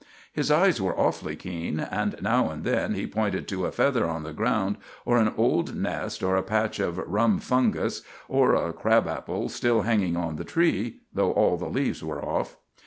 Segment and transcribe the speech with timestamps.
[0.33, 4.23] His eyes were awfully keen, and now and then he pointed to a feather on
[4.23, 9.07] the ground, or an old nest or a patch of rum fungus or a crab
[9.07, 12.57] apple still hanging on the tree, though all the leaves were off.